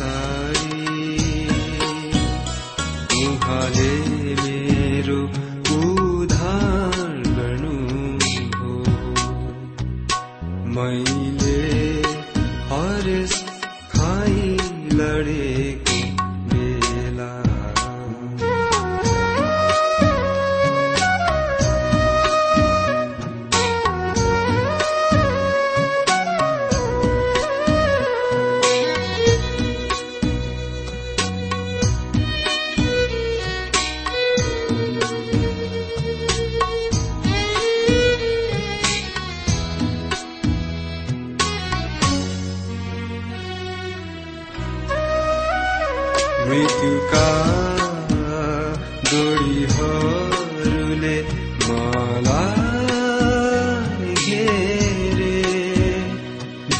sa 0.00 0.39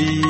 be 0.00 0.29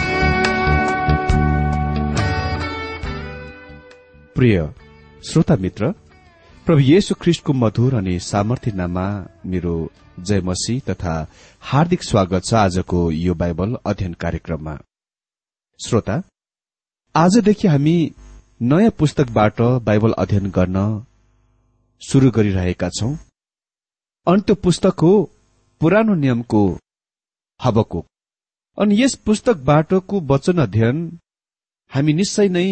प्रिय 4.41 4.61
श्रोता 5.29 5.55
मित्र 5.55 5.91
प्रभु 6.65 6.79
येशु 6.79 7.15
ख्रिष्टको 7.21 7.53
मधुर 7.53 7.95
अनि 7.95 8.19
सामर्थ्य 8.19 8.71
नाममा 8.71 9.03
मेरो 9.45 9.73
जय 10.19 10.39
मसी 10.41 10.79
तथा 10.79 11.13
हार्दिक 11.61 12.03
स्वागत 12.03 12.45
छ 12.45 12.53
आजको 12.53 13.01
यो 13.11 13.33
बाइबल 13.33 13.75
अध्ययन 13.85 14.13
कार्यक्रममा। 14.13 14.73
श्रोता 15.79 16.15
आजदेखि 17.15 17.67
हामी 17.67 17.93
नयाँ 18.61 18.91
पुस्तकबाट 18.99 19.61
बाइबल 19.85 20.13
अध्ययन 20.17 20.49
गर्न 20.49 20.77
शुरू 22.01 22.31
गरिरहेका 22.31 22.89
छौं। 22.89 23.13
अनि 24.27 24.41
त्यो 24.41 24.55
पुस्तक 24.55 24.99
हो 24.99 25.11
पुरानो 25.81 26.15
नियमको 26.15 26.63
हबको। 27.59 28.05
अनि 28.77 29.01
यस 29.03 29.15
पुस्तकबाटको 29.25 30.21
वचन 30.31 30.57
अध्ययन 30.57 31.05
हामी 31.91 32.13
निश्चय 32.13 32.49
नै 32.49 32.67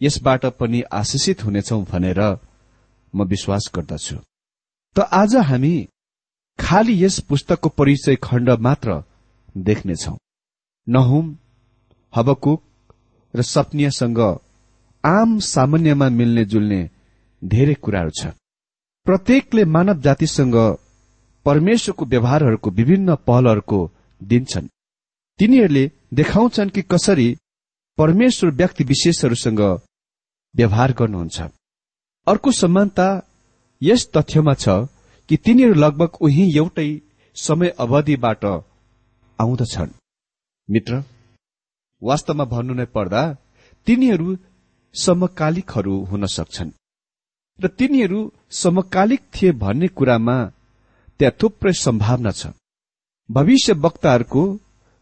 यसबाट 0.00 0.46
पनि 0.58 0.80
आशिषित 0.92 1.44
हुनेछौं 1.44 1.82
भनेर 1.84 2.20
म 3.14 3.24
विश्वास 3.24 3.70
गर्दछु। 3.74 4.16
त 4.96 4.98
आज 5.12 5.36
हामी 5.36 5.74
खालि 6.58 6.94
यस 7.04 7.18
पुस्तकको 7.20 7.68
परिचय 7.68 8.16
खण्ड 8.22 8.50
मात्र 8.60 9.02
देख्नेछौ। 9.56 10.16
नहुम 10.86 11.36
हबकुक 12.12 12.62
र 13.34 13.42
सपनियासँग 13.42 14.20
आम 15.04 15.38
सामान्यमा 15.38 16.08
मिल्ने 16.08 16.44
जुल्ने 16.44 16.80
धेरै 17.42 17.74
कुराहरू 17.74 18.10
छ। 18.10 18.32
प्रत्येकले 19.06 19.64
मानव 19.64 20.00
जातिसँग 20.00 20.56
परमेश्वरको 21.46 22.04
व्यवहारहरूको 22.04 22.70
विभिन्न 22.70 23.14
पहलहरूको 23.26 23.80
दिन्छन् 24.20 24.68
तिनीहरूले 25.38 25.84
देखाउँछन् 26.14 26.70
कि 26.70 26.82
कसरी 26.82 27.28
परमेश्वर 27.98 28.50
व्यक्ति 28.50 28.84
विशेषहरूसँग 28.84 29.60
व्यवहार 30.54 30.92
गर्नुहुन्छ। 30.92 31.38
अर्को 32.26 32.50
समानता 32.52 33.06
यस 33.82 34.02
तथ्यमा 34.16 34.54
छ 34.54 34.68
कि 35.28 35.36
तिनीहरू 35.36 35.74
लगभग 35.74 36.10
उही 36.20 36.44
एउटै 36.58 36.90
समय 37.36 37.68
अवधिबाट 37.78 38.44
आउँदछन्। 39.38 39.96
मित्र 40.68 41.02
वास्तवमा 42.02 42.44
भन्नु 42.44 42.74
नै 42.74 42.84
पर्दा 42.94 43.22
तिनीहरू 43.86 44.28
समकालिकहरू 44.94 45.94
हुन 46.04 46.26
सक्छन्। 46.26 46.70
र 47.58 47.68
तिनीहरू 47.68 48.20
समकालिक 48.62 49.20
थिए 49.34 49.52
भन्ने 49.62 49.88
कुरामा 49.88 50.36
त्यहाँ 51.20 51.36
थुप्रै 51.40 51.72
सम्भावना 51.72 52.30
छ। 52.30 52.42
भविष्य 53.28 53.72
वक्ताहरूको 53.84 54.42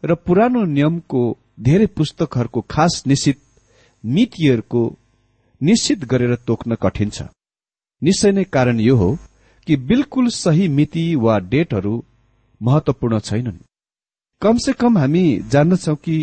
र 0.02 0.14
पुरानो 0.26 0.64
नियमको 0.68 1.20
धेरै 1.60 1.86
पुस्तकहरूको 1.96 2.60
खास 2.70 3.02
निश्चित 3.06 3.38
मितिहरूको 4.04 4.82
निश्चित 5.60 6.04
गरेर 6.04 6.34
तोक्न 6.46 6.74
कठिन 6.74 7.10
छ। 7.10 7.22
निश्चय 8.02 8.32
नै 8.32 8.44
कारण 8.44 8.80
यो 8.80 8.96
हो 8.96 9.10
कि 9.66 9.76
बिल्कुल 9.76 10.28
सही 10.28 10.68
मिति 10.68 11.14
वा 11.14 11.38
डेटहरू 11.38 11.94
महत्वपूर्ण 12.60 13.18
छैनन्। 13.20 13.58
कमसे 14.42 14.72
कम 14.72 14.98
हामी 14.98 15.24
जान्दछौ 15.50 15.94
कि 15.96 16.16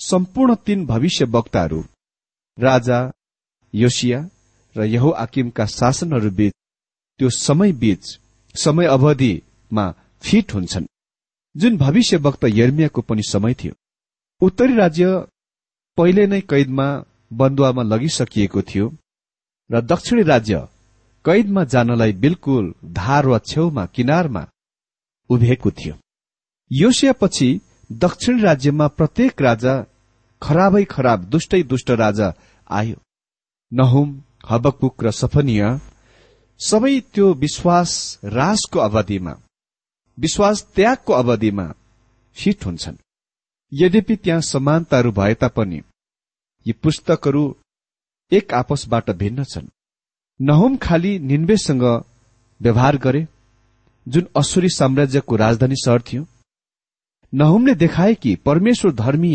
सम्पूर्ण 0.00 0.54
तीन 0.66 0.86
भविष्य 0.86 1.24
वक्ताहरू 1.24 1.80
राजा 2.58 2.98
योसिया 3.74 4.28
र 4.76 4.84
यहो 4.84 5.10
आकिमका 5.10 5.66
शासनहरू 5.66 6.30
बीच 6.30 6.52
त्यो 7.20 7.30
समय 7.30 7.72
बीच 7.72 8.18
समय 8.54 8.86
अवधिमा 8.86 9.84
फिट 10.22 10.54
हुन्छन्। 10.54 10.86
जुन 11.54 11.76
भविष्य 11.76 12.16
वक्ता 12.16 12.48
यर्मियाको 12.50 13.00
पनि 13.02 13.22
समय 13.22 13.54
थियो। 13.54 13.74
उत्तरी 14.40 14.74
राज्य 14.74 15.04
पहिले 15.98 16.26
नै 16.26 16.40
कैदमा 16.40 16.86
बन्दुवामा 17.30 17.82
लगिसकिएको 17.82 18.62
थियो 18.62 18.86
र 19.70 19.80
दक्षिणी 19.82 20.22
राज्य 20.22 20.66
कैदमा 21.24 21.64
जानलाई 21.64 22.12
बिल्कुल 22.22 22.74
धार 22.92 23.26
वा 23.26 23.38
छेउमा 23.38 23.84
किनारमा 23.86 24.46
उभिएको 25.30 25.70
थियो। 25.70 25.94
योसियापछि 26.70 27.48
दक्षिण 27.92 28.40
राज्यमा 28.40 28.86
प्रत्येक 28.88 29.42
राजा 29.42 29.74
खराबै 30.42 30.84
खराब 30.84 31.24
दुष्टै 31.24 31.62
दुष्ट 31.62 31.90
राजा 31.90 32.32
आयो। 32.70 32.96
नहुम 33.72 34.08
हबकुक 34.50 35.04
र 35.04 35.10
सफनीय 35.10 35.62
सबै 36.60 37.00
त्यो 37.14 37.32
विश्वास 37.34 37.90
राजको 38.24 38.78
अवधिमा 38.78 39.34
विश्वास 40.18 40.62
त्यागको 40.74 41.12
अवधिमा 41.12 41.66
फिट 42.36 42.64
हुन्छन्। 42.66 42.96
यद्यपि 43.72 44.16
त्यहाँ 44.16 44.40
समानताहरू 44.40 45.10
भए 45.12 45.34
तापनि 45.34 45.80
यी 46.66 46.72
पुस्तकहरू 46.72 47.42
एक 48.32 48.54
आपसबाट 48.54 49.10
भिन्न 49.10 49.44
छन्। 49.44 49.66
नहुम 50.40 50.76
खाली 50.76 51.18
निन्वेसँग 51.18 51.82
व्यवहार 52.60 52.96
गरे 52.96 53.26
जुन 54.06 54.26
असुरी 54.36 54.68
साम्राज्यको 54.68 55.36
राजधानी 55.36 55.76
शहर 55.76 56.02
थियो। 56.02 56.26
नहुमले 57.32 57.74
देखाए 57.74 58.14
कि 58.14 58.34
परमेश्वर 58.46 58.92
धर्मी 58.94 59.34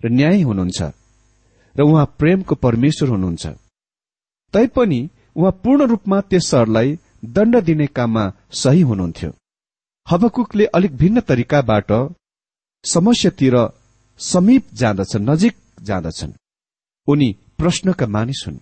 र 0.00 0.08
न्यायी 0.08 0.42
हुनुहुन्छ 0.42 0.82
र 1.76 1.82
उहाँ 1.82 2.04
प्रेमको 2.18 2.54
परमेश्वर 2.54 3.08
हुनुहुन्छ। 3.08 3.46
तैपनि 4.54 5.00
उहाँ 5.36 5.52
पूर्ण 5.64 5.86
रूपमा 5.86 6.20
त्यस 6.20 6.50
शहरलाई 6.50 6.98
दण्ड 7.36 7.60
दिने 7.64 7.86
काममा 7.86 8.24
सही 8.52 8.80
हुनुहुन्थ्यो। 8.80 9.30
हबकुकले 10.06 10.64
अलिक 10.76 10.96
भिन्न 10.96 11.20
तरिकाबाट 11.20 11.92
समस्यातिर 12.84 13.56
समीप 14.20 14.74
जाँदछन् 14.74 15.28
नजिक 15.30 15.56
जाँदछन्। 15.82 16.32
उनी 17.08 17.28
प्रश्नका 17.58 18.06
मानिस 18.06 18.44
हुन्। 18.46 18.58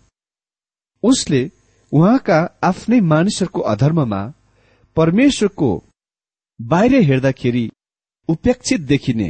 उसले 1.03 1.51
उहाँका 1.93 2.39
आफ्नै 2.65 3.01
मानिसहरूको 3.01 3.61
अधर्ममा 3.73 4.23
परमेश्वरको 4.97 5.71
बाहिर 6.61 6.95
हेर्दाखेरि 7.03 7.71
उपेक्षित 8.29 8.81
देखिने 8.81 9.29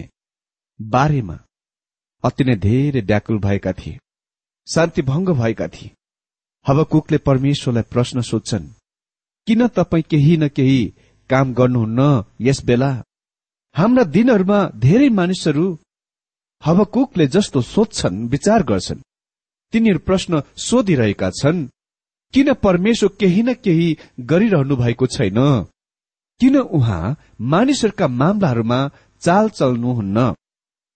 बारेमा 0.81 1.39
अति 2.25 2.45
नै 2.45 2.57
धेरै 2.57 3.01
व्याकुल 3.01 3.39
भएका 3.39 3.73
थिए 3.73 3.99
शान्तिभंग 4.69 5.29
भएका 5.29 5.69
थिए। 5.69 5.91
हबकुकले 6.67 7.19
परमेश्वरलाई 7.19 7.83
प्रश्न 7.91 8.21
सोध्छन् 8.21 8.69
किन 9.47 9.67
तपाईँ 9.69 10.05
केही 10.11 10.37
न 10.37 10.49
केही 10.49 10.83
काम 11.31 11.53
गर्नुहुन्न 11.55 12.01
यस 12.41 12.65
बेला? 12.65 12.91
हाम्रा 13.75 14.05
दिनहरूमा 14.05 14.59
धेरै 14.77 15.09
मानिसहरू 15.09 15.67
हबकुकले 16.65 17.27
जस्तो 17.27 17.61
सोध्छन् 17.61 18.29
विचार 18.29 18.63
गर्छन्। 18.63 19.01
तिनीहरू 19.73 19.99
प्रश्न 19.99 20.43
सोधिरहेका 20.57 21.31
छन् 21.31 21.69
किन 22.35 22.53
परमेश्वर 22.55 23.11
केही 23.21 23.43
न 23.43 23.55
केही 23.55 23.89
गरिरहनु 24.21 24.77
भएको 24.77 25.07
छैन? 25.07 25.39
किन 26.41 26.57
उहाँ 26.57 27.17
मानिसहरूका 27.41 28.09
मामलाहरूमा 28.09 28.91
चाल 29.21 29.49
चल्नुहुन्न? 29.49 30.35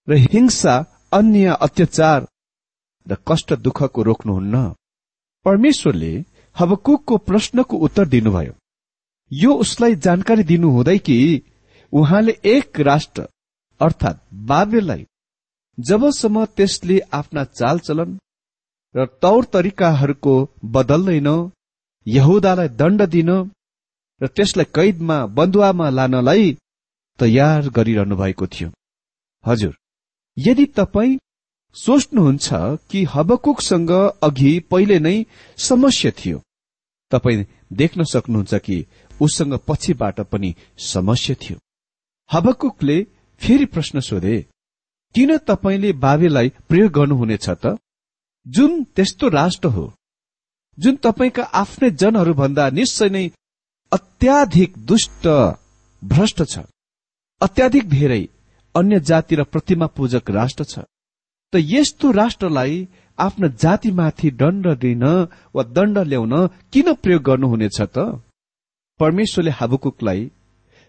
र 0.08 0.12
हिंसा 0.32 0.74
अन्य 1.12 1.56
अत्याचार 1.60 2.26
र 3.06 3.16
कष्ट 3.28 3.52
दुःखको 3.54 4.02
रोक्नुहुन्न? 4.02 4.74
परमेश्वरले 5.44 6.12
हबकुकको 6.56 7.16
प्रश्नको 7.18 7.76
उत्तर 7.76 8.08
दिनुभयो। 8.08 8.52
यो 9.32 9.54
उसलाई 9.54 9.94
जानकारी 9.96 10.42
दिनु 10.42 10.70
हुँदै 10.70 10.98
कि 10.98 11.18
उहाँले 11.92 12.38
एक 12.44 12.80
राष्ट्र 12.80 13.28
अर्थात 13.80 14.26
बाबेलाई 14.34 15.06
जबसम्म 15.78 16.44
त्यसले 16.56 16.96
आफ्ना 17.12 17.44
चालचलन 17.58 18.18
र 18.94 19.06
तौर 19.22 19.44
तरिकाहरूको 19.54 20.34
बदल्दैन 20.74 21.28
यहुदालाई 22.06 22.68
दण्ड 22.80 23.02
दिन 23.14 23.30
र 24.20 24.26
त्यसलाई 24.36 24.72
कैदमा 24.76 25.18
बन्दुवामा 25.36 25.88
लानलाई 25.98 26.46
तयार 27.18 27.68
गरिरहनु 27.76 28.16
भएको 28.16 28.46
थियो। 28.54 28.68
हजुर 29.44 29.74
यदि 30.36 30.64
तपाईँ 30.78 31.18
सोच्नुहुन्छ 31.76 32.48
कि 32.90 33.04
हबकुकसँग 33.14 33.92
अघि 34.22 34.52
पहिले 34.70 34.98
नै 34.98 35.16
समस्या 35.58 36.10
थियो 36.18 36.38
तपाईँ 37.12 37.46
देख्न 37.80 38.04
सक्नुहुन्छ 38.04 38.54
कि 38.66 38.76
उसँग 39.20 39.54
पछिबाट 39.68 40.20
पनि 40.32 40.54
समस्या 40.92 41.36
थियो। 41.42 41.56
हबकुकले 42.30 42.96
फेरि 43.40 43.66
प्रश्न 43.74 44.00
सोधे 44.00 44.36
किन 45.18 45.36
तपाईँले 45.42 45.92
बाबेलाई 45.98 46.48
प्रयोग 46.68 46.90
गर्नुहुनेछ 46.92 47.46
त? 47.50 47.74
जुन 48.46 48.82
त्यस्तो 48.94 49.28
राष्ट्र 49.28 49.68
हो 49.68 49.84
जुन 50.78 50.96
तपाईँका 50.96 51.42
आफ्नै 51.60 51.90
जनहरूभन्दा 52.00 52.68
निश्चय 52.70 53.08
नै 53.08 53.24
अत्याधिक 53.92 54.78
दुष्ट 54.86 55.26
भ्रष्ट 56.02 56.42
छ 56.42 56.62
अत्याधिक 57.40 57.88
धेरै 57.90 58.22
अन्य 58.74 59.00
जाति 59.00 59.34
र 59.36 59.44
प्रतिमा 59.44 59.86
पूजक 59.96 60.30
राष्ट्र 60.30 60.64
छ 60.64 60.86
त 61.52 61.62
यस्तो 61.74 62.10
राष्ट्रलाई 62.12 62.76
आफ्ना 63.18 63.48
जातिमाथि 63.62 64.30
दण्ड 64.40 64.66
दिन 64.78 65.04
वा 65.54 65.62
दण्ड 65.76 65.98
ल्याउन 65.98 66.34
किन 66.72 66.92
प्रयोग 66.94 67.22
गर्नुहुनेछ 67.22 67.80
त? 67.80 67.96
परमेश्वरले 69.00 69.50
हाबुकुकलाई 69.50 70.30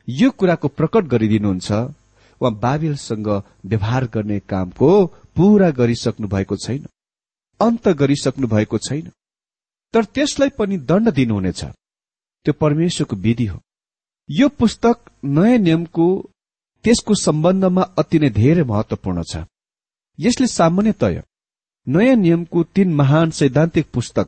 यो 0.07 0.29
कुराको 0.31 0.67
प्रकट 0.77 1.03
गरिदिनुहुन्छ। 1.05 1.69
वा 2.41 2.49
बाबिलसँग 2.49 3.27
व्यवहार 3.65 4.05
गर्ने 4.05 4.39
कामको 4.39 5.05
पूरा 5.35 5.69
गरिसक्नु 5.69 6.27
भएको 6.27 6.55
छैन। 6.55 6.85
अन्त 7.59 7.87
गरिसक्नु 7.87 8.47
भएको 8.47 8.77
छैन। 8.77 9.11
तर 9.93 10.05
त्यसलाई 10.05 10.49
पनि 10.49 10.77
दण्ड 10.77 11.09
दिनुहुनेछ। 11.09 11.63
त्यो 12.45 12.53
परमेश्वरको 12.53 13.15
विधि 13.15 13.45
हो। 13.45 13.59
यो 14.29 14.49
पुस्तक 14.49 14.97
नयाँ 15.25 15.57
नियमको 15.57 16.05
त्यसको 16.85 17.13
सम्बन्धमा 17.15 17.81
अति 17.81 18.19
नै 18.19 18.29
धेरै 18.29 18.63
महत्वपूर्ण 18.63 19.23
छ। 19.23 19.43
यसले 20.19 20.47
सामान्यतय 20.47 21.23
नयाँ 21.87 22.15
नियमको 22.15 22.63
तीन 22.63 22.93
महान 22.95 23.31
सैद्धान्तिक 23.31 23.87
पुस्तक 23.93 24.27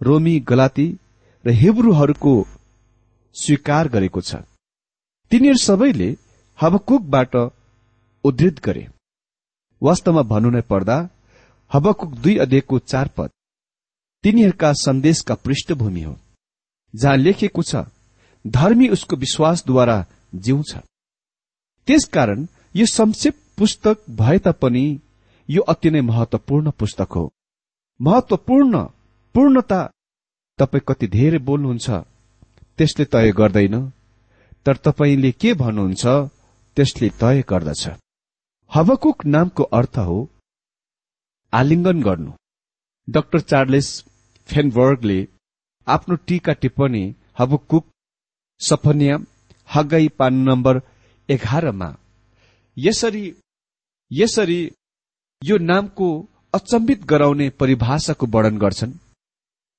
रोमी 0.00 0.40
गलाती 0.40 0.86
र 1.44 1.50
हिब्रूहरूको 1.50 2.34
स्वीकार 3.36 3.88
गरेको 3.88 4.20
छ। 4.20 4.34
तिनीहरू 5.30 5.58
सबैले 5.58 6.16
हबकुकबाट 6.60 7.36
उद्धृत 8.24 8.58
गरे। 8.64 8.86
वास्तवमा 9.82 10.22
भन्नु 10.30 10.50
नै 10.50 10.60
पर्दा 10.70 10.96
हबकुक 11.70 12.10
दुई 12.16 12.36
अध्ययको 12.36 12.78
चार 12.84 13.08
पद 13.16 13.30
तिनीहरूका 14.24 14.72
सन्देशका 14.76 15.34
पृष्ठभूमि 15.44 16.02
हो 16.02 16.14
जहाँ 16.94 17.16
लेखिएको 17.16 17.62
छ 17.62 17.84
धर्मी 18.44 18.88
उसको 18.88 19.16
विश्वासद्वारा 19.16 20.04
जिउँछ। 20.36 20.70
त्यसकारण 21.88 22.46
यो 22.74 22.86
संक्षेप 22.88 23.36
पुस्तक 23.58 24.02
भए 24.18 24.38
तापनि 24.38 24.84
यो 25.48 25.62
अति 25.72 25.90
नै 25.90 26.00
महत्वपूर्ण 26.02 26.70
पुस्तक 26.80 27.12
हो। 27.12 27.24
महत्वपूर्ण 28.00 28.82
पूर्णता 29.34 29.80
तपाईँ 30.58 30.84
कति 30.88 31.06
धेरै 31.06 31.38
बोल्नुहुन्छ 31.48 31.88
त्यसले 32.78 33.04
तय 33.06 33.32
गर्दैन 33.38 33.76
तर 34.66 34.76
तपाईँले 34.84 35.32
के 35.32 35.52
भन्नुहुन्छ 35.54 36.06
त्यसले 36.80 37.08
तय 37.22 37.42
गर्दछ। 37.50 37.82
हवकुक 38.70 39.24
नामको 39.34 39.62
अर्थ 39.78 39.96
हो 40.08 40.18
आलिङ्गन 41.52 42.02
गर्नु। 42.02 42.30
डाक्टर 43.08 43.40
चार्लेस 43.50 43.88
फेनबर्गले 44.48 45.18
आफ्नो 45.86 46.16
टीका 46.26 46.52
टिप्पणी 46.62 47.04
हबकुक 47.38 47.84
सफनिया 48.60 49.16
हगाई 49.68 50.08
पान 50.18 50.34
नम्बर 50.48 50.80
एघारमा 51.28 51.88
यसरी 52.76 53.24
यसरी 54.10 54.60
यो 55.42 55.56
नामको 55.70 56.08
अचम्बित 56.54 57.04
गराउने 57.10 57.48
परिभाषाको 57.60 58.26
वर्णन 58.34 58.58
गर्छन्। 58.64 58.98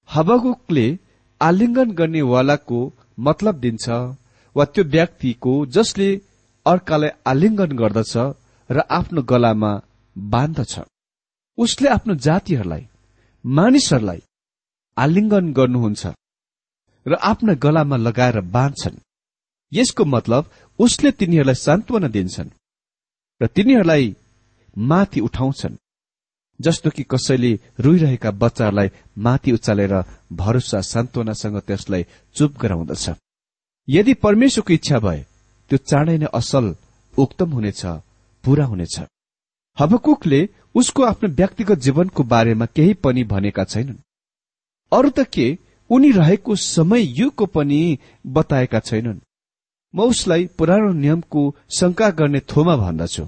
हबकुकले 0.10 0.88
आलिङ्गन 1.42 1.92
गर्नेवालाको 2.00 2.80
मतलब 3.28 3.60
दिन्छ 3.66 3.90
वा 4.56 4.66
त्यो 4.74 4.84
व्यक्तिको 4.96 5.54
जसले 5.78 6.10
अर्कालाई 6.66 7.10
आलिङ्गन 7.32 7.72
गर्दछ 7.82 8.14
र 8.70 8.78
आफ्नो 8.98 9.22
गलामा 9.32 9.72
बाँध्दछ। 10.16 10.74
उसले 11.58 11.88
आफ्नो 11.90 12.14
जातिहरूलाई 12.26 12.84
मानिसहरूलाई 13.46 14.22
आलिङ्गन 14.98 15.46
गर्नुहुन्छ 15.54 16.04
र 17.06 17.14
आफ्ना 17.32 17.54
गलामा 17.66 17.98
लगाएर 17.98 18.40
बाँध्छन्। 18.56 18.98
यसको 19.72 20.06
मतलब 20.06 20.44
उसले 20.80 21.12
तिनीहरूलाई 21.20 21.56
सान्त्वना 21.56 22.08
दिन्छन् 22.08 22.50
र 23.42 23.48
तिनीहरूलाई 23.56 24.16
माथि 24.78 25.20
उठाउँछन् 25.28 25.82
जस्तो 26.60 26.90
कि 26.90 27.04
कसैले 27.12 27.52
रोइरहेका 27.80 28.32
बच्चाहरूलाई 28.32 28.90
माथि 29.18 29.52
उचालेर 29.52 29.94
भरोसा 30.34 30.80
सान्त्वनासँग 30.94 31.58
त्यसलाई 31.68 32.04
चुप 32.36 32.52
गराउँदछ। 32.62 33.06
यदि 33.88 34.14
परमेश्वरको 34.26 34.74
इच्छा 34.74 35.00
भए 35.00 35.26
त्यो 35.72 35.78
चाँडै 35.80 36.18
नै 36.20 36.28
असल 36.36 36.66
उक्तम 37.14 37.50
हुनेछ 37.56 37.82
पूरा 38.44 38.66
हुनेछ। 38.66 38.96
हबकुकले 39.78 40.40
उसको 40.76 41.04
आफ्नो 41.04 41.28
व्यक्तिगत 41.40 41.80
जीवनको 41.86 42.24
बारेमा 42.24 42.66
केही 42.76 42.94
पनि 43.04 43.24
भनेका 43.24 43.64
छैनन्। 43.64 44.04
अरू 44.92 45.10
त 45.10 45.24
के 45.32 45.46
उनी 45.90 46.10
रहेको 46.12 46.56
समय 46.56 47.02
युगको 47.20 47.46
पनि 47.56 47.80
बताएका 48.28 48.80
छैनन्। 48.80 49.20
म 49.94 49.98
उसलाई 50.12 50.46
पुरानो 50.58 50.92
नियमको 50.94 51.42
शंका 51.78 52.10
गर्ने 52.20 52.40
थोमा 52.52 52.76
भन्दछु। 52.76 53.24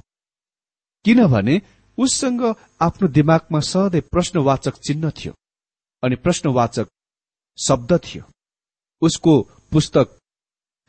किनभने 1.06 1.56
उससँग 1.98 2.44
आफ्नो 2.82 3.08
दिमागमा 3.08 3.60
सधैँ 3.72 4.08
प्रश्नवाचक 4.12 4.76
चिन्ह 4.86 5.10
थियो 5.10 5.34
अनि 6.04 6.16
प्रश्नवाचक 6.16 6.88
शब्द 7.58 7.92
थियो। 8.06 8.24
उसको 9.02 9.34
पुस्तक 9.72 10.08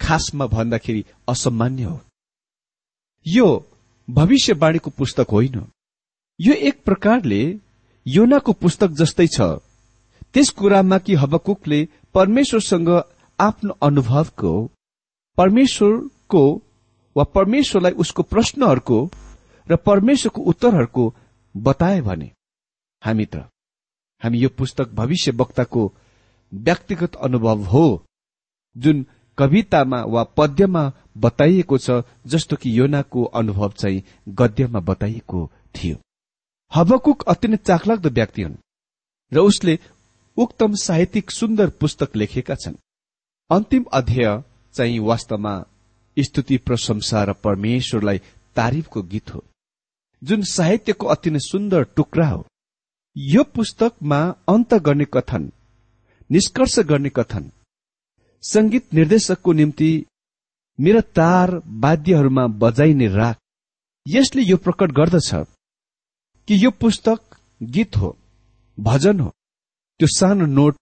खासमा 0.00 0.46
भन्दाखेरि 0.46 1.04
असामान्य 1.28 1.84
हो। 1.84 2.00
यो 3.26 3.48
भविष्यवाणीको 4.08 4.90
पुस्तक 4.90 5.30
होइन। 5.30 5.64
यो 6.40 6.54
एक 6.68 6.82
प्रकारले 6.84 7.42
योनाको 8.06 8.52
पुस्तक 8.52 8.90
जस्तै 8.90 9.26
छ। 9.26 9.40
त्यस 10.34 10.50
कुरामा 10.50 10.98
कि 10.98 11.14
हबकुकले 11.14 11.88
परमेश्वरसँग 12.14 12.88
आफ्नो 13.38 13.78
अनुभवको 13.82 14.52
परमेश्वरको 15.38 16.42
वा 17.16 17.24
परमेश्वरलाई 17.24 17.92
उसको 17.92 18.22
प्रश्नहरूको 18.22 18.98
र 19.66 19.76
परमेश्वरको 19.76 20.42
उत्तरहरूको 20.42 21.04
बताए 21.54 22.00
भने 22.00 22.30
हामी 23.02 23.26
त 23.26 23.36
हामी 24.22 24.38
यो 24.38 24.48
पुस्तक 24.48 24.88
भविष्य 24.94 25.30
वक्ताको 25.30 25.82
व्यक्तिगत 26.52 27.14
अनुभव 27.16 27.62
हो 27.64 27.86
जुन 28.76 29.06
कवितामा 29.38 30.00
वा 30.04 30.22
पद्यमा 30.36 30.90
बताइएको 31.16 31.78
छ 31.78 32.02
जस्तो 32.26 32.56
कि 32.56 32.78
योनाको 32.78 33.24
अनुभव 33.32 33.72
चाहिँ 33.72 34.02
गद्यमा 34.28 34.80
बताइएको 34.80 35.50
थियो। 35.74 35.96
हबकुक 36.72 37.22
अति 37.28 37.48
नै 37.48 37.56
चाखलाग्दो 37.56 38.10
व्यक्ति 38.10 38.42
हुन् 38.42 38.56
र 39.32 39.38
उसले 39.40 39.78
उक्तम 40.36 40.74
साहित्यिक 40.74 41.30
सुन्दर 41.30 41.70
पुस्तक 41.80 42.16
लेखेका 42.16 42.54
छन्। 42.54 42.74
अन्तिम 43.50 43.84
अध्यय 43.92 44.42
चाहिँ 44.74 44.98
वास्तवमा 44.98 45.54
स्तुति 46.16 46.56
प्रशंसा 46.58 47.22
र 47.24 47.32
परमेश्वरलाई 47.44 48.18
तारिफको 48.56 49.02
गीत 49.02 49.34
हो 49.34 49.44
जुन 50.22 50.42
साहित्यको 50.48 51.06
अति 51.06 51.30
नै 51.30 51.38
सुन्दर 51.38 51.82
टुक्रा 51.96 52.28
हो। 52.28 52.44
यो 53.16 53.42
पुस्तकमा 53.44 54.20
अन्त 54.48 54.74
गर्ने 54.74 55.04
कथन 55.14 55.50
निष्कर्ष 56.30 56.78
गर्ने 56.80 57.08
कथन 57.08 57.50
संगीत 58.44 58.94
निर्देशकको 58.94 59.52
निम्ति 59.52 59.90
मेरा 60.78 61.00
तार 61.16 61.50
वाद्यहरूमा 61.82 62.46
बजाइने 62.62 63.06
राख 63.08 63.36
यसले 64.06 64.42
यो 64.42 64.56
प्रकट 64.56 64.92
गर्दछ 64.92 65.30
कि 66.48 66.64
यो 66.64 66.70
पुस्तक 66.70 67.36
गीत 67.62 67.96
हो 67.96 68.16
भजन 68.78 69.20
हो। 69.20 69.28
त्यो 70.00 70.08
सानो 70.08 70.46
नोट 70.46 70.76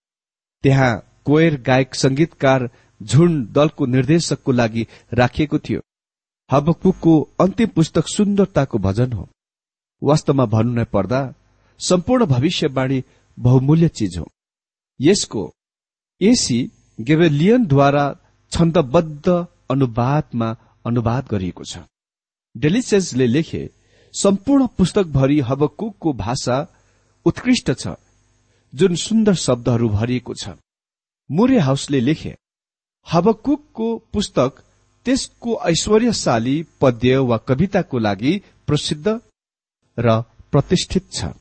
त्यहाँ 0.64 0.92
कोयर 1.24 1.60
गायक 1.62 1.94
संगीतकार 1.94 2.68
झुण्ड 3.00 3.48
दलको 3.52 3.86
निर्देशकको 3.86 4.52
लागि 4.52 4.86
राखिएको 5.12 5.58
थियो। 5.58 5.80
हबकुकको 6.50 7.20
अन्तिम 7.40 7.68
पुस्तक 7.68 8.08
सुन्दरताको 8.08 8.78
भजन 8.78 9.12
हो। 9.12 9.28
वास्तवमा 10.02 10.44
भन्नु 10.46 10.72
नै 10.74 10.84
पर्दा 10.84 11.22
सम्पूर्ण 11.80 12.26
भविष्यवाणी 12.26 13.02
बहुमूल्य 13.38 13.88
चिज 13.88 14.18
हो। 14.18 14.26
यसको 15.00 15.50
एसी 16.20 16.60
गेबेलियनद्वारा 16.98 18.04
छन्दबद्ध 18.52 19.26
अनुवादमा 19.70 20.48
अनुवाद 20.84 21.28
गरिएको 21.30 21.64
छ। 21.64 21.78
डेलिसेसले 22.54 23.26
लेखे 23.26 23.62
सम्पूर्ण 24.14 24.66
पुस्तकभरि 24.78 25.38
हबकुकको 25.40 26.12
भाषा 26.14 26.56
उत्कृष्ट 27.26 27.70
छ 27.72 27.94
जुन 28.72 28.94
सुन्दर 28.96 29.34
शब्दहरू 29.46 29.88
भरिएको 29.88 30.34
छ। 30.34 30.48
मुरे 31.30 31.58
हाउसले 31.58 32.00
लेखे 32.00 32.36
हबकुकको 33.06 33.86
पुस्तक 34.12 34.62
त्यसको 35.06 35.58
ऐश्वर्यशाली 35.64 36.56
पद्य 36.80 37.16
वा 37.28 37.36
कविताको 37.48 37.98
लागि 37.98 38.32
प्रसिद्ध 38.66 39.06
र 39.98 40.20
प्रतिष्ठित 40.52 41.04
छ। 41.12 41.32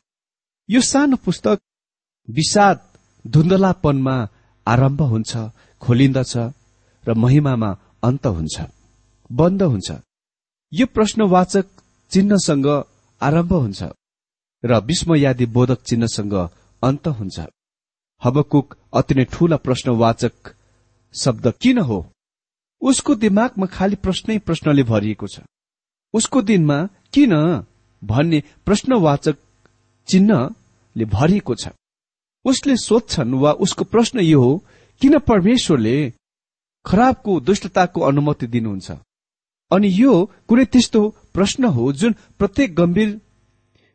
यो 0.68 0.80
सानो 0.82 1.16
पुस्तक 1.16 1.58
विषाद 2.28 2.80
धुन्दलापनमा 3.24 4.16
आरम्भ 4.66 5.00
हुन्छ 5.12 5.32
खोलिन्दछ 5.82 6.34
र 7.04 7.14
महिमामा 7.14 7.70
अन्त 8.04 8.26
हुन्छ 8.26 8.56
बन्द 9.30 9.62
हुन्छ। 9.62 9.88
यो 10.72 10.86
प्रश्नवाचक 10.86 11.66
चिन्हसँग 12.12 12.66
आरम्भ 13.20 13.52
हुन्छ 13.54 13.80
र 14.64 14.70
विस्मयादी 14.88 15.46
बोधक 15.46 15.80
चिन्हसँग 15.82 16.34
अन्त 16.82 17.06
हुन्छ। 17.18 17.38
हबकुक 18.22 18.66
अति 18.94 19.14
नै 19.14 19.24
ठूला 19.32 19.56
प्रश्नवाचक 19.56 20.34
शब्द 21.14 21.46
किन 21.62 21.78
हो? 21.78 21.98
उसको 22.82 23.14
दिमागमा 23.14 23.66
खालि 23.66 23.96
प्रश्नै 24.04 24.38
प्रश्नले 24.38 24.82
भरिएको 24.82 25.26
छ। 25.26 25.40
उसको 26.14 26.42
दिनमा 26.42 26.78
किन 27.12 27.34
भन्ने 28.02 28.42
प्रश्नवाचक 28.66 29.36
चिन्हले 30.08 31.04
भरिएको 31.04 31.54
छ। 31.54 31.68
उसले 32.44 32.76
सोध्छन् 32.76 33.34
वा 33.34 33.52
उसको 33.52 33.84
प्रश्न 33.84 34.20
यो 34.20 34.40
हो 34.40 34.52
किन 35.00 35.18
परमेश्वरले 35.18 35.96
खराबको 36.86 37.40
दुष्टताको 37.40 38.00
अनुमति 38.00 38.46
दिनुहुन्छ? 38.46 38.90
अनि 39.70 39.88
यो 40.02 40.12
कुनै 40.48 40.64
त्यस्तो 40.64 41.00
प्रश्न 41.34 41.64
हो 41.64 41.92
जुन 41.92 42.12
प्रत्येक 42.38 42.74
गम्भीर 42.74 43.20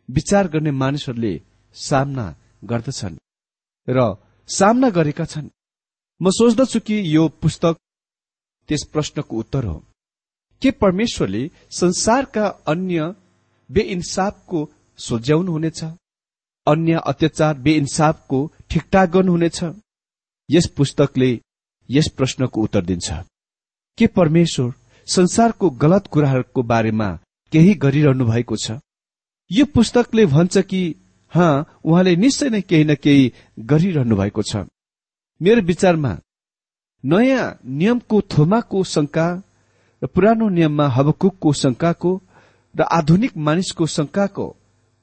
विचार 0.10 0.48
गर्ने 0.48 0.72
मानिसहरूले 0.72 1.42
सामना 1.74 2.36
गर्दछन् 2.64 3.18
र 3.88 4.16
सामना 4.50 4.90
गरेका 4.90 5.26
छन्। 5.26 5.50
म 6.22 6.30
सोच्दछु 6.30 6.80
कि 6.80 7.16
यो 7.16 7.28
पुस्तक 7.42 7.76
त्यस 8.68 8.84
प्रश्नको 8.94 9.38
उत्तर 9.38 9.66
हो। 9.66 9.84
के 10.62 10.72
परमेश्वरले 10.72 11.52
संसारका 11.72 12.48
अन्य 12.48 13.14
बेइन्साफको 13.70 14.60
सोझ्याउनुहुनेछ? 14.98 15.84
अन्य 16.68 17.02
अत्याचार 17.08 17.58
बेइन्साफको 17.58 18.40
ठिकठाक 18.70 19.10
गर्नुहुनेछ। 19.10 19.64
यस 20.50 20.68
पुस्तकले 20.78 21.32
यस 21.90 22.08
प्रश्नको 22.18 22.62
उत्तर 22.62 22.86
दिन्छ। 22.86 23.12
के 23.98 24.08
परमेश्वर 24.08 24.74
संसारको 25.08 25.70
गलत 25.84 26.08
कुराहरूको 26.08 26.64
बारेमा 26.64 27.10
केही 27.54 27.74
गरिरहनु 27.74 28.26
भएको 28.26 28.56
छ? 28.56 28.72
यो 29.52 29.66
पुस्तकले 29.66 30.26
भन्छ 30.26 30.58
कि 30.58 30.82
हाँ 31.32 31.80
उहाँले 31.86 32.16
निश्चय 32.16 32.50
नै 32.50 32.62
केही 32.62 32.84
न 32.84 32.96
केही 32.96 33.34
गरिरहनु 33.60 34.16
भएको 34.16 34.42
छ। 34.42 34.68
मेरो 35.42 35.62
विचारमा 35.62 36.18
नयाँ 37.04 37.58
नियमको 37.66 38.22
थोमाको 38.32 38.84
शंका 38.84 39.28
र 40.02 40.08
पुरानो 40.08 40.50
नियममा 40.50 40.88
हबकुकको 40.88 41.54
शंकाको 41.54 42.12
र 42.76 42.82
आधुनिक 42.82 43.38
मानिसको 43.38 43.86
शंकाको 43.86 44.46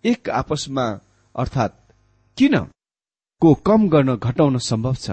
एक 0.04 0.30
आपसमा 0.30 0.86
अर्थात् 1.34 1.92
किन 2.38 2.58
को 3.42 3.54
कम 3.54 3.88
गर्न 3.88 4.16
घटाउन 4.16 4.58
सम्भव 4.58 4.94
छ? 4.94 5.10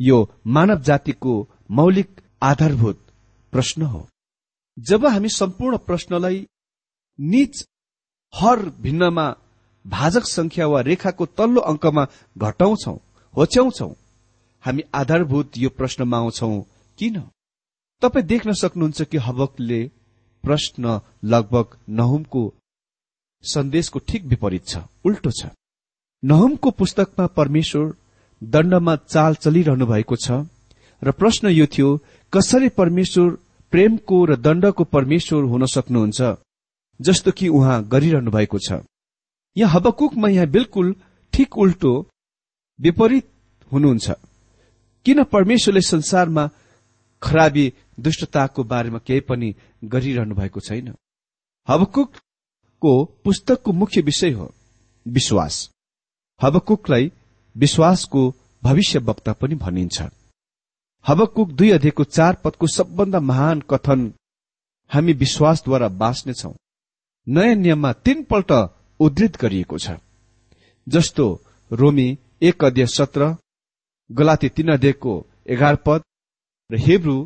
यो 0.00 0.18
मानव 0.46 0.80
जातिको 0.82 1.34
मौलिक 1.70 2.20
आधारभूत 2.42 3.06
प्रश्न 3.52 3.82
हो। 3.82 4.06
जब 4.78 5.06
हामी 5.06 5.28
सम्पूर्ण 5.28 5.76
प्रश्नलाई 5.78 6.46
निच 7.18 7.66
हर 8.34 8.58
भिन्नमा 8.80 9.26
भाजक 9.84 10.24
संख्या 10.24 10.66
वा 10.66 10.80
रेखाको 10.80 11.26
तल्लो 11.26 11.60
अङ्कमा 11.60 12.06
घटाउँछौ 12.38 12.94
होच्याउँछौ 13.34 13.88
हामी 14.64 14.82
आधारभूत 14.94 15.58
यो 15.58 15.70
प्रश्नमा 15.70 16.18
आउँछौ 16.18 16.60
किन? 16.98 17.20
तपाईँ 18.02 18.26
देख्न 18.26 18.52
सक्नुहुन्छ 18.52 19.02
कि 19.02 19.18
हबकले 19.18 19.80
प्रश्न 20.44 21.00
लगभग 21.24 21.78
नहुमको 21.88 22.42
सन्देशको 23.44 23.98
ठिक 24.08 24.24
विपरीत 24.24 24.66
छ 24.66 24.78
उल्टो 25.04 25.30
छ। 25.30 25.46
नहुमको 26.22 26.70
पुस्तकमा 26.70 27.26
परमेश्वर 27.38 27.84
दण्डमा 28.42 28.94
चाल 28.96 29.34
चलिरहनु 29.34 29.86
भएको 29.86 30.16
छ 30.16 30.46
र 31.02 31.10
प्रश्न 31.10 31.48
यो 31.50 31.66
थियो 31.66 31.88
कसरी 32.32 32.68
परमेश्वर 32.78 33.28
प्रेमको 33.72 34.24
र 34.24 34.36
दण्डको 34.36 34.84
परमेश्वर 34.84 35.44
हुन 35.44 35.66
सक्नुहुन्छ 35.66 36.20
जस्तो 37.00 37.30
कि 37.32 37.48
उहाँ 37.48 37.82
गरिरहनु 37.84 38.30
भएको 38.30 38.58
छ। 38.58 38.82
यहाँ 39.56 39.72
हबकुकमा 39.72 40.28
यहाँ 40.28 40.46
बिल्कुल 40.46 40.94
ठिक 41.32 41.58
उल्टो 41.58 41.92
विपरीत 42.78 43.26
हुनुहुन्छ। 43.72 44.10
किन 45.06 45.22
परमेश्वरले 45.24 45.80
संसारमा 45.80 46.48
खराबी 47.22 47.72
दुष्टताको 48.00 48.64
बारेमा 48.64 48.98
केही 49.06 49.20
पनि 49.28 49.54
गरिरहनु 49.84 50.34
भएको 50.34 50.60
छैन? 50.60 50.94
हबकुकको 52.84 53.22
पुस्तकको 53.24 53.72
मुख्य 53.72 54.00
विषय 54.00 54.30
हो 54.30 54.50
विश्वास। 55.06 55.70
हबकुकलाई 56.40 57.10
विश्वासको 57.56 58.34
भविष्य 58.62 58.98
वक्ता 58.98 59.32
पनि 59.32 59.54
भनिन्छ। 59.54 60.02
हबकुक 61.06 61.50
दुई 61.50 61.70
अध्ययको 61.70 62.04
चार 62.04 62.34
पदको 62.44 62.66
सबभन्दा 62.66 63.20
महान 63.20 63.60
कथन 63.70 64.12
हामी 64.90 65.12
विश्वासद्वारा 65.12 65.88
बाँच्नेछौ। 65.88 66.54
नयाँ 67.26 67.54
नियममा 67.54 67.92
तीनपल्ट 68.04 68.52
उद्धृत 69.00 69.36
गरिएको 69.36 69.78
छ। 69.78 69.96
जस्तो 70.86 71.26
रोमी 71.70 72.18
एक 72.42 72.64
अध्यय 72.64 72.86
सत्र 72.88 73.36
गलाती 74.10 74.48
तीन 74.48 74.72
अध्ययको 74.72 75.14
एघार 75.46 75.76
पद 75.86 76.02
र 76.70 76.78
हेब्रू 76.78 77.16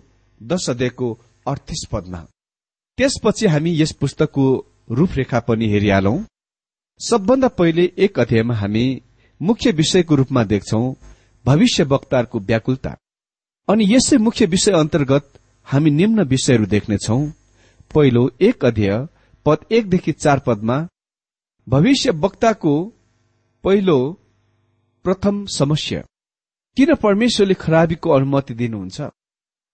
दश 0.41 0.71
अध्ययको 0.71 1.13
अडतिस 1.47 1.89
पदमा। 1.93 2.27
त्यसपछि 2.99 3.47
हामी 3.47 3.71
यस 3.81 3.93
पुस्तकको 3.93 4.47
रूपरेखा 4.91 5.41
पनि 5.41 5.67
हेरिहालौं। 5.67 6.25
सबभन्दा 7.01 7.49
पहिले 7.49 7.93
एक 7.99 8.19
अध्यायमा 8.19 8.55
हामी 8.55 9.03
मुख्य 9.43 9.71
विषयको 9.71 10.15
रूपमा 10.15 10.45
देख्छौ 10.45 10.95
भविष्य 11.45 11.83
वक्ताहरूको 11.83 12.39
व्याकुलता। 12.39 12.97
अनि 13.69 13.95
यसै 13.95 14.17
मुख्य 14.17 14.47
विषय 14.47 14.73
अन्तर्गत 14.73 15.33
हामी 15.65 15.91
निम्न 15.91 16.23
विषयहरू 16.23 16.67
देख्नेछौ। 16.67 17.27
पहिलो 17.95 18.31
एक 18.41 18.65
अध्यय 18.65 19.09
पद 19.45 19.59
एकदेखि 19.73 20.13
चार 20.13 20.39
पदमा 20.39 20.89
भविष्य 21.69 22.11
वक्ताको 22.11 22.93
पहिलो 23.65 24.21
प्रथम 25.05 25.47
समस्या। 25.47 26.01
किन 26.77 26.95
परमेश्वरले 26.95 27.55
खराबीको 27.55 28.11
अनुमति 28.11 28.55
दिनुहुन्छ? 28.55 29.01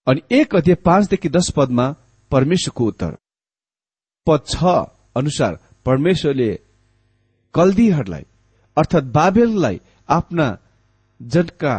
अनि 0.07 0.21
एक 0.31 0.55
अध्यय 0.55 0.75
पाँचदेखि 0.75 1.29
दश 1.29 1.51
पदमा 1.51 1.95
परमेश्वरको 2.31 2.85
उत्तर। 2.85 3.17
पद 4.27 4.39
छ 4.47 4.63
अनुसार 5.15 5.59
परमेश्वरले 5.85 6.51
कल्दीहरूलाई 7.55 8.25
अर्थात् 8.77 9.11
बाबेललाई 9.17 9.79
आफ्ना 10.09 10.47
जनका 11.19 11.75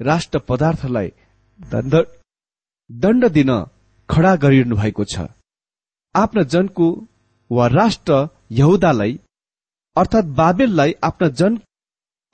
राष्ट्र 0.00 0.38
पदार्थलाई 0.48 1.08
दण्ड 2.90 3.24
दिन 3.32 3.50
खड़ा 4.08 4.34
गरिरहनु 4.36 4.76
भएको 4.76 5.04
छ। 5.04 5.26
आफ्ना 6.14 6.42
जनको 6.54 6.86
वा 7.50 7.66
राष्ट्र 7.70 8.28
यहुदालाई 8.52 9.18
अर्थात् 9.96 10.34
बाबेललाई 10.40 10.94
आफ्ना 11.04 11.28
जन 11.40 11.58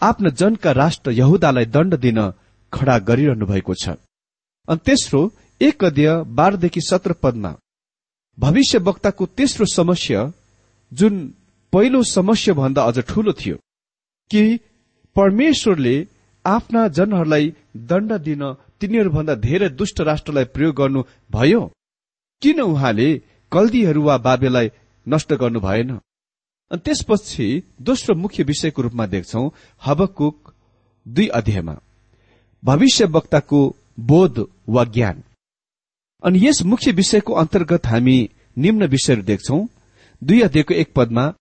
आफ्ना 0.00 0.30
जनका 0.40 0.72
राष्ट्र 0.72 1.10
यहुदालाई 1.12 1.66
दण्ड 1.76 1.94
दिन 2.00 2.20
खड़ा 2.72 2.98
गरिरहनु 3.08 3.46
भएको 3.46 3.74
छ। 3.74 3.88
अनि 4.68 4.80
तेस्रो 4.86 5.20
एक 5.60 5.84
अध्यय 5.84 6.10
बाह्रदेखि 6.38 6.80
सत्र 6.80 7.12
पदमा 7.22 7.54
भविष्य 8.38 8.78
वक्ताको 8.88 9.26
तेस्रो 9.38 9.66
समस्या 9.66 10.20
जुन 10.92 11.34
पहिलो 11.72 12.02
समस्या 12.02 12.54
भन्दा 12.54 12.82
अझ 12.82 12.98
ठूलो 13.08 13.32
थियो 13.32 13.56
कि 14.30 14.42
परमेश्वरले 15.16 15.96
आफ्ना 16.44 16.88
जनहरूलाई 16.88 17.54
दण्ड 17.90 18.12
दिन 18.28 18.42
तिनीहरूभन्दा 18.80 19.34
धेरै 19.46 19.68
दुष्ट 19.68 20.00
राष्ट्रलाई 20.00 20.44
प्रयोग 20.54 20.74
गर्नु 20.76 21.02
भयो 21.30 21.62
किन 22.42 22.60
उहाँले 22.60 23.08
कल्दीहरू 23.52 24.02
वा 24.02 24.16
बाबेलाई 24.18 24.70
नष्ट 25.06 25.32
गर्नु 25.32 25.60
भएन? 25.60 25.90
अनि 26.70 26.80
त्यसपछि 26.84 27.46
दोस्रो 27.80 28.14
मुख्य 28.14 28.42
विषयको 28.42 28.82
रूपमा 28.82 29.06
देख्छौ 29.06 29.42
हबकुक 29.86 30.54
दुई 31.08 31.26
अध्यायमा। 31.38 31.76
भविष्य 32.62 33.04
वक्ताको 33.04 33.60
बोध 34.00 34.46
वा 34.68 34.84
ज्ञान। 34.84 35.22
अनि 36.24 36.46
यस 36.46 36.62
मुख्य 36.62 36.92
विषयको 36.92 37.32
अन्तर्गत 37.32 37.86
हामी 37.86 38.18
निम्न 38.58 38.86
विषयहरू 38.86 39.22
देख्छौ 39.22 39.58
दुई 40.22 40.40
अध्यायको 40.40 40.74
एक 40.74 40.92
पदमा 40.94 41.32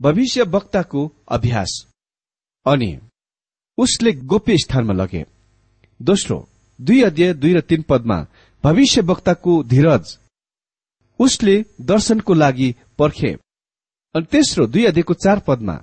भविष्य 0.00 0.42
वक्ताको 0.42 1.06
अभ्यास। 1.28 1.86
अनि 2.66 2.98
उसले 3.78 4.12
गोप्य 4.12 4.56
स्थानमा 4.58 4.92
लगे। 4.92 5.24
दोस्रो 6.02 6.38
दुई 6.80 7.02
अध्यय 7.02 7.32
दुई 7.34 7.52
र 7.54 7.60
तीन 7.60 7.82
पदमा 7.82 8.16
भविष्य 8.64 9.00
वक्ताको 9.00 9.62
धीरज। 9.62 10.18
उसले 11.18 11.64
दर्शनको 11.80 12.34
लागि 12.34 12.74
पर्खे। 12.98 13.32
अनि 14.14 14.26
तेस्रो 14.26 14.66
दुई 14.66 14.84
अध्ययको 14.84 15.14
चार 15.14 15.40
पदमा 15.40 15.80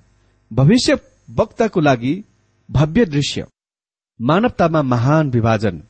भविष्य 0.51 0.99
वक्ताको 1.29 1.79
लागि 1.79 2.23
भव्य 2.69 3.05
दृश्य। 3.05 3.47
मानवतामा 4.21 4.81
महान 4.81 5.29
विभाजन। 5.29 5.83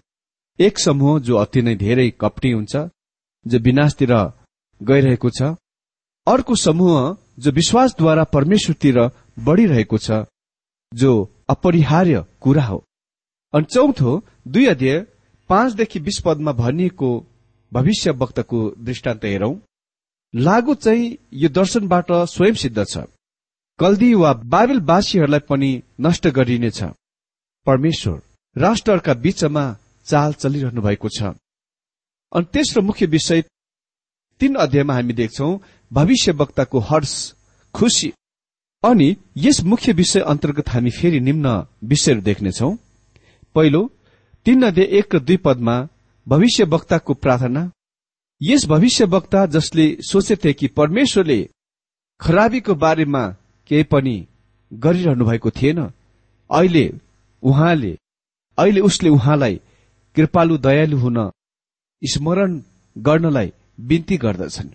एक 0.60 0.80
समूह 0.80 1.20
जो 1.20 1.36
अति 1.36 1.62
नै 1.62 1.76
धेरै 1.76 2.10
कपटी 2.22 2.52
हुन्छ 2.52 2.76
जो 3.46 3.60
विनाशतिर 3.60 4.14
गइरहेको 4.82 5.30
छ 5.30 5.56
अर्को 6.28 6.56
समूह 6.56 7.16
जो 7.40 7.52
विश्वासद्वारा 7.52 8.24
परमेश्वरतिर 8.34 9.00
बढ़िरहेको 9.40 9.98
छ 9.98 10.24
जो 10.92 11.12
अपरिहार्य 11.50 12.26
कुरा 12.42 12.64
हो। 12.64 12.84
अनि 13.54 13.66
चौथो 13.74 14.12
दुई 14.48 14.66
अध्यय 14.66 15.00
पाँचदेखि 15.50 16.00
बीस 16.00 16.22
पदमा 16.26 16.52
भनिएको 16.54 17.10
भविष्य 17.72 18.12
वक्तको 18.12 18.60
दृष्टान्त 18.80 19.26
हेरौं। 19.26 19.56
लागु 20.34 20.74
चाहिँ 20.76 21.18
यो 21.34 21.50
दर्शनबाट 21.50 22.12
स्वयं 22.34 22.54
सिद्ध 22.54 22.86
छ। 22.86 23.06
कल्दी 23.80 24.14
वा 24.14 24.34
बाबेलवासीहरूलाई 24.54 25.40
पनि 25.50 25.72
नष्ट 26.02 26.28
गरिनेछ 26.28 26.84
परमेश्वर 27.68 28.22
राष्ट्रहरूका 28.56 29.14
बीचमा 29.14 29.64
चाल 30.08 30.34
चलिरहनु 30.34 30.82
भएको 30.82 31.10
छ। 31.10 31.24
अनि 32.32 32.46
तेस्रो 32.54 32.82
मुख्य 32.82 33.06
विषय 33.06 33.42
तीन 34.42 34.56
अध्यायमा 34.56 34.94
हामी 34.94 35.14
देख्छौ 35.14 35.50
भविष्य 35.92 36.32
वक्ताको 36.32 36.80
हर्ष 36.80 37.14
खुशी 37.74 38.14
अनि 38.84 39.16
यस 39.38 39.62
मुख्य 39.64 39.92
विषय 39.92 40.20
अन्तर्गत 40.20 40.70
हामी 40.70 40.90
फेरि 40.90 41.20
निम्न 41.20 41.66
विषयहरू 41.84 42.22
देख्नेछौ। 42.22 42.72
पहिलो 43.56 43.82
तीन 44.46 44.64
अध्याय 44.64 44.88
एक 45.00 45.16
र 45.16 45.20
दुई 45.20 45.38
पदमा 45.38 45.76
भविष्य 46.28 46.64
वक्ताको 46.64 47.14
प्रार्थना। 47.14 47.72
यस 48.42 48.66
भविष्य 48.66 49.06
वक्ता 49.06 49.46
जसले 49.46 49.86
सोचेथे 50.02 50.54
कि 50.54 50.68
परमेश्वरले 50.68 51.50
खराबीको 52.22 52.76
बारेमा 52.76 53.24
केही 53.70 53.84
पनि 53.84 54.16
गरिरहनु 54.72 55.26
भएको 55.26 55.50
थिएन 55.50 55.80
अहिले 56.50 56.86
उहाँले 57.44 57.98
अहिले 58.58 58.82
उसले 58.82 59.10
उहाँलाई 59.10 59.60
कृपालु 60.16 60.58
दयालु 60.58 60.98
हुन 60.98 61.18
स्मरण 62.02 62.62
गर्नलाई 62.98 63.52
बिन्ती 63.80 64.18
गर्दछन्। 64.18 64.70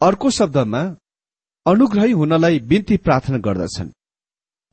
अर्को 0.00 0.30
शब्दमा 0.30 0.96
अनुग्रही 1.66 2.12
हुनलाई 2.12 2.58
बिन्ती 2.58 2.96
प्रार्थना 2.96 3.38
गर्दछन्। 3.38 3.90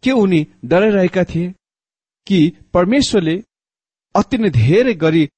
के 0.03 0.11
उनी 0.11 0.47
डराइरहेका 0.65 1.23
थिए? 1.23 1.53
कि 2.27 2.57
परमेश्वरले 2.73 3.43
अति 4.15 4.37
नै 4.37 4.49
धेरै 4.49 4.93
गरी 4.93 5.29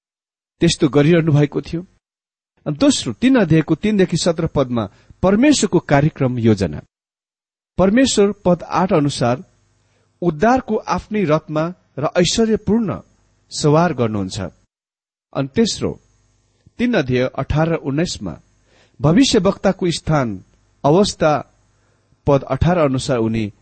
त्यस्तो 0.59 0.89
गरिरहनु 0.89 1.31
भएको 1.31 1.61
थियो? 1.61 1.85
दोस्रो 2.67 3.13
तीन 3.13 3.35
अध्यायको 3.35 3.75
तीनदेखि 3.75 4.17
सत्र 4.17 4.47
पदमा 4.47 4.89
परमेश्वरको 5.21 5.79
कार्यक्रम 5.79 6.39
योजना। 6.39 6.81
परमेश्वर 7.77 8.31
पद 8.31 8.63
आठ 8.63 8.93
अनुसार 8.93 9.43
उद्धारको 10.21 10.75
आफ्नै 10.75 11.23
रथमा 11.23 11.73
र 11.99 12.09
ऐश्वर्यपूर्ण 12.17 13.01
सवार 13.51 13.93
गर्नुहुन्छ। 13.93 14.39
अनि 15.33 15.47
तेस्रो 15.47 15.99
तीन 16.77 16.93
अध्यय 16.93 17.29
अठार 17.35 17.73
उन्नाइसमा 17.73 18.41
भविष्य 18.99 19.39
वक्ताको 19.39 19.91
स्थान 19.91 20.43
अवस्था 20.83 21.31
पद 22.27 22.43
अठार 22.43 22.77
अनुसार 22.77 23.17
उनी 23.17 23.53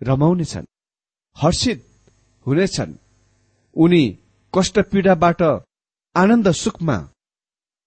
रमाउनेछन् 0.00 0.66
हर्षित 1.36 1.86
हुनेछन्। 2.46 2.94
उनी 3.76 4.18
कष्ट 4.54 4.78
पीडाबाट 4.80 5.42
आनन्द 6.14 6.50
सुखमा 6.52 6.96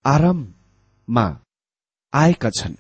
आराममा 0.05 1.25
आएका 2.13 2.49
छन्। 2.49 2.75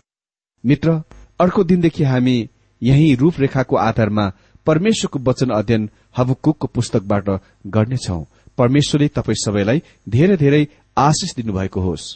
मित्र 0.63 0.91
अर्को 1.39 1.63
दिनदेखि 1.63 2.03
हामी 2.03 2.37
यही 2.81 3.15
रूपरेखाको 3.15 3.75
आधारमा 3.75 4.31
परमेश्वरको 4.65 5.19
वचन 5.19 5.49
अध्ययन 5.49 5.89
हबुकुकको 6.17 6.67
पुस्तकबाट 6.67 7.29
गर्नेछौ। 7.67 8.23
परमेश्वरले 8.57 9.07
तपाईँ 9.07 9.41
सबैलाई 9.45 9.83
धेरै 10.09 10.37
धेरै 10.37 10.67
आशिष 10.97 11.35
दिनुभएको 11.35 11.81
होस्। 11.81 12.15